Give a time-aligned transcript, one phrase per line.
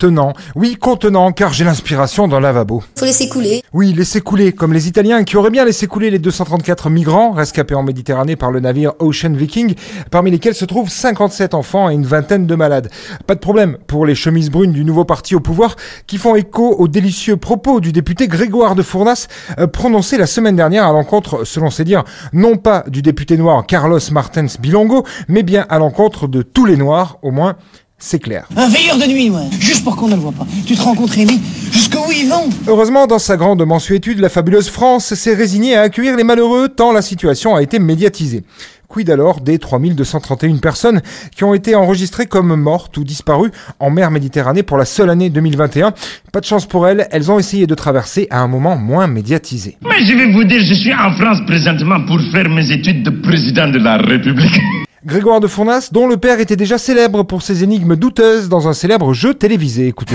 [0.00, 0.32] contenant.
[0.54, 2.82] Oui, contenant, car j'ai l'inspiration dans le lavabo.
[2.98, 3.62] Faut laisser couler.
[3.74, 7.74] Oui, laisser couler, comme les Italiens qui auraient bien laissé couler les 234 migrants rescapés
[7.74, 9.74] en Méditerranée par le navire Ocean Viking,
[10.10, 12.90] parmi lesquels se trouvent 57 enfants et une vingtaine de malades.
[13.26, 15.76] Pas de problème pour les chemises brunes du nouveau parti au pouvoir
[16.06, 20.56] qui font écho aux délicieux propos du député Grégoire de Fournas euh, prononcé la semaine
[20.56, 25.42] dernière à l'encontre, selon ses dires, non pas du député noir Carlos Martens Bilongo, mais
[25.42, 27.56] bien à l'encontre de tous les noirs, au moins
[28.00, 28.48] c'est clair.
[28.56, 29.44] Un veilleur de nuit, ouais.
[29.60, 30.46] Juste pour qu'on ne le voit pas.
[30.66, 31.38] Tu te rends compte, Rémi
[31.70, 32.48] Jusqu'où ils vont?
[32.66, 36.92] Heureusement, dans sa grande mensuétude, la fabuleuse France s'est résignée à accueillir les malheureux tant
[36.92, 38.42] la situation a été médiatisée.
[38.88, 41.00] Quid alors des 3231 personnes
[41.36, 45.30] qui ont été enregistrées comme mortes ou disparues en mer Méditerranée pour la seule année
[45.30, 45.92] 2021
[46.32, 49.76] Pas de chance pour elles, elles ont essayé de traverser à un moment moins médiatisé.
[49.82, 53.10] Mais je vais vous dire, je suis en France présentement pour faire mes études de
[53.10, 54.60] président de la République.
[55.02, 58.74] Grégoire de Fournas, dont le père était déjà célèbre pour ses énigmes douteuses dans un
[58.74, 59.86] célèbre jeu télévisé.
[59.86, 60.14] Écoutez.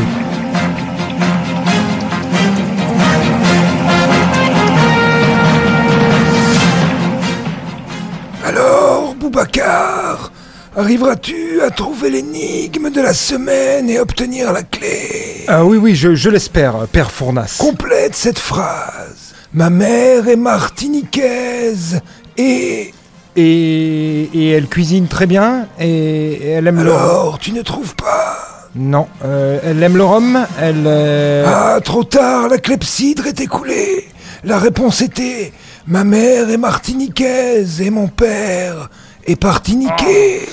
[8.46, 10.32] Alors, Boubacar,
[10.76, 15.46] arriveras-tu à trouver l'énigme de la semaine et obtenir la clé?
[15.48, 17.58] Ah oui, oui, je, je l'espère, père Fournas.
[17.60, 19.34] Complète cette phrase.
[19.52, 22.02] Ma mère est martiniquaise
[22.38, 22.94] et
[23.36, 27.40] et, et elle cuisine très bien et, elle aime Alors, le...
[27.40, 30.84] tu ne trouves pas Non, euh, elle aime le rhum, elle...
[30.86, 31.46] Euh...
[31.48, 34.08] Ah, trop tard, la clepsydre est écoulée.
[34.44, 35.52] La réponse était
[35.88, 38.90] Ma mère est martiniquaise et mon père
[39.26, 40.42] est partiniqué.
[40.42, 40.52] Oh.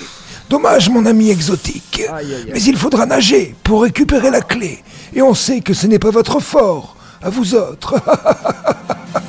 [0.50, 2.03] Dommage, mon ami exotique.
[2.12, 2.50] Aïe, aïe, aïe.
[2.53, 4.83] Mais il faudra nager pour récupérer la clé.
[5.14, 7.94] Et on sait que ce n'est pas votre fort, à vous autres.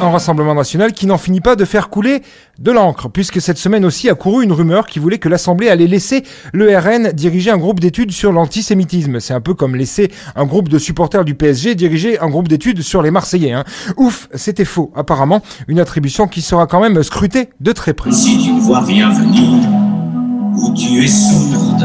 [0.00, 2.22] un Rassemblement national qui n'en finit pas de faire couler
[2.58, 5.86] de l'encre, puisque cette semaine aussi a couru une rumeur qui voulait que l'Assemblée allait
[5.86, 9.20] laisser le RN diriger un groupe d'études sur l'antisémitisme.
[9.20, 12.82] C'est un peu comme laisser un groupe de supporters du PSG diriger un groupe d'études
[12.82, 13.52] sur les Marseillais.
[13.52, 13.64] Hein.
[13.96, 18.12] Ouf, c'était faux, apparemment, une attribution qui sera quand même scrutée de très près.
[18.12, 19.48] Si tu ne vois rien venir,
[20.56, 21.79] ou tu es folle.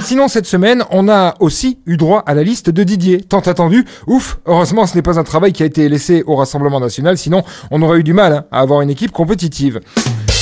[0.00, 3.84] Sinon, cette semaine, on a aussi eu droit à la liste de Didier, tant attendu.
[4.06, 7.42] Ouf, heureusement, ce n'est pas un travail qui a été laissé au Rassemblement National, sinon
[7.70, 9.80] on aurait eu du mal hein, à avoir une équipe compétitive.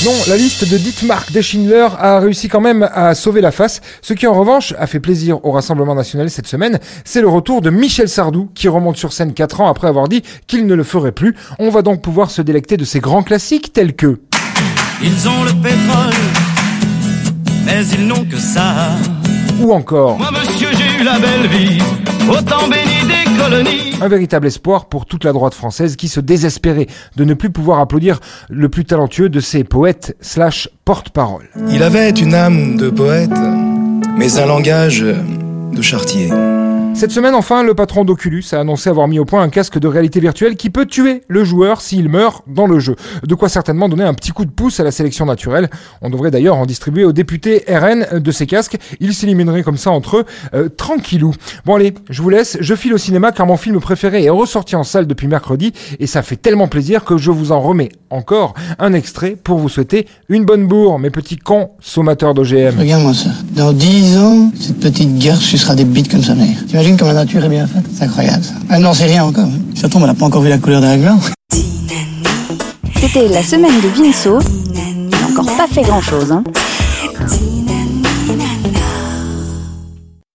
[0.05, 3.81] Non, la liste de Dietmar Deschindler a réussi quand même à sauver la face.
[4.01, 7.61] Ce qui en revanche a fait plaisir au Rassemblement National cette semaine, c'est le retour
[7.61, 10.85] de Michel Sardou qui remonte sur scène 4 ans après avoir dit qu'il ne le
[10.85, 11.35] ferait plus.
[11.59, 14.21] On va donc pouvoir se délecter de ces grands classiques tels que...
[15.03, 16.50] Ils ont le pétrole
[17.65, 18.91] mais ils n'ont que ça.
[19.61, 20.19] Ou encore.
[20.19, 21.79] Moi, monsieur, j'ai eu la belle vie,
[22.29, 23.95] autant béni des colonies.
[24.01, 27.81] Un véritable espoir pour toute la droite française qui se désespérait de ne plus pouvoir
[27.81, 31.49] applaudir le plus talentueux de ses poètes slash porte-parole.
[31.71, 33.31] Il avait une âme de poète,
[34.17, 36.31] mais un langage de chartier.
[37.01, 39.89] Cette semaine, enfin, le patron d'Oculus a annoncé avoir mis au point un casque de
[39.89, 42.95] réalité virtuelle qui peut tuer le joueur s'il meurt dans le jeu.
[43.27, 45.71] De quoi certainement donner un petit coup de pouce à la sélection naturelle.
[46.03, 48.77] On devrait d'ailleurs en distribuer aux députés RN de ces casques.
[49.01, 51.33] Ils s'élimineraient comme ça entre eux, euh, tranquillou.
[51.65, 54.77] Bon allez, je vous laisse, je file au cinéma car mon film préféré est ressorti
[54.77, 58.53] en salle depuis mercredi et ça fait tellement plaisir que je vous en remets encore
[58.79, 62.79] un extrait pour vous souhaiter une bonne bourre, mes petits cons sommateurs d'OGM.
[62.79, 63.31] Regarde-moi ça.
[63.61, 66.57] Dans 10 ans, cette petite garce sucera des bites comme sa mère
[66.99, 67.85] comme la nature est bien faite.
[67.95, 68.55] C'est incroyable ça.
[68.71, 69.51] Elle n'en sait rien encore.
[69.75, 71.19] Ça tombe, elle n'a pas encore vu la couleur d'un gland.
[72.97, 74.39] C'était la semaine de Vinceau.
[74.75, 76.33] Il n'a encore pas fait grand chose.
[76.33, 76.43] Hein.